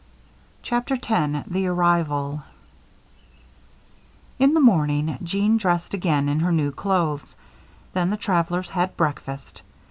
CHAPTER 0.63 0.95
X 0.95 1.45
THE 1.47 1.67
ARRIVAL 1.67 2.41
In 4.39 4.55
the 4.55 4.59
morning 4.59 5.15
Jeanne 5.21 5.57
dressed 5.57 5.93
again 5.93 6.27
in 6.27 6.39
her 6.39 6.51
new 6.51 6.71
clothes. 6.71 7.35
Then 7.93 8.09
the 8.09 8.17
travelers 8.17 8.71
had 8.71 8.97
breakfast. 8.97 9.61